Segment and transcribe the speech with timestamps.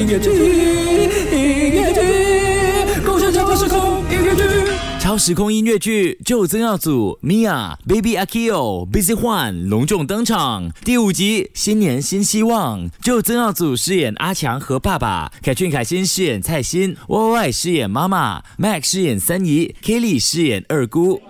[0.00, 4.42] 音乐剧，音乐剧，共享超时空音乐剧。
[4.98, 10.70] 超时空音乐剧就曾耀祖、Mia、Baby Akio、Busy Huan 隆重登场。
[10.82, 21.20] 第五集新年新希望，就曾耀祖饰演阿强和爸爸，凯俊凯欣饰演蔡欣，Y Y 饰演妈妈，Max 饰演三姨，Kelly 饰演二姑。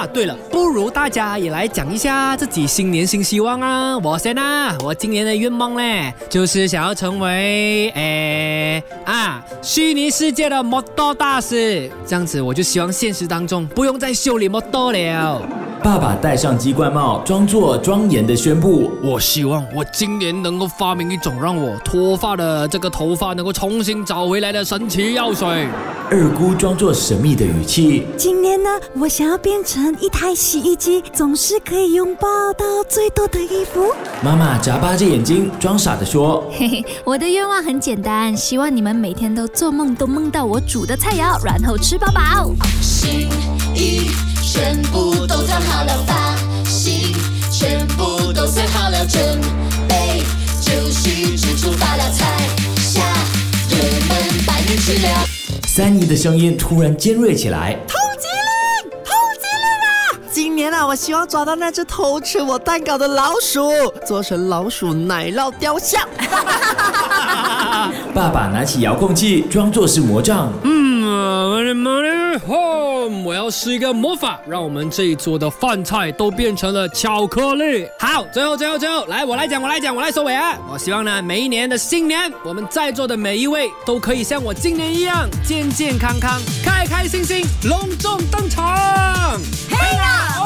[0.00, 3.98] 啊，对了，不如大家也来讲一下自己新年新希望啊！
[3.98, 15.42] 我先啊，我今年的愿望呢，就是想要成为诶啊虚拟世界的摩托大师，这样子我就希望现实当中不用再修理摩托了。
[15.82, 25.66] 爸爸戴上鸡冠帽，装作庄严的宣布：“我希望我今年能够发明一种让我脱发的这个头发能够重新找回来的神奇药水。”
[26.10, 33.86] 二姑装作神秘的语气：“今年呢，我想要变成一台洗衣机，总是可以拥抱到最多的衣服。”
[34.22, 42.50] 妈妈眨巴着眼睛，装傻的说：“嘿嘿，我的愿望很简单，希望你们每天都做梦都梦到我煮的菜肴，然后吃饱饱。”
[42.82, 43.28] 心
[43.74, 44.10] 意
[44.42, 44.89] 全部都装
[45.62, 47.14] 好了，发型
[47.50, 49.40] 全部都选好了，准
[49.88, 50.22] 备
[50.60, 52.26] 就绪，吃出发了，菜
[52.76, 53.00] 下
[53.68, 55.08] 人们百年吃了。
[55.66, 57.78] 三姨的声音突然尖锐起来。
[57.86, 60.28] 偷鸡令，偷鸡令啊！
[60.30, 63.70] 今年啊，我希望抓到那只偷吃我蛋糕的老鼠，
[64.06, 66.06] 做成老鼠奶酪雕像。
[68.12, 70.52] 爸爸拿起遥控器，装作是魔杖。
[70.64, 70.79] 嗯
[71.60, 77.86] ，money money home，我要施一个魔法，让我们这一桌的饭菜都变成了巧克力。
[77.98, 80.56] 好，最后最后最后，来我来讲，我来讲，我来收尾啊！
[80.70, 89.38] 我希望呢，每一年的新年，我们在座的每一位都可以像我今年一样，健健康康、开开心心、隆重登场。
[89.70, 90.39] 嘿呀，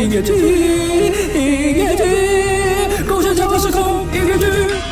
[0.00, 4.87] 音乐剧，音乐剧，共享精彩时空，音乐剧。